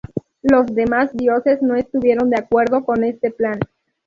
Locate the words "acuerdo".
2.39-2.83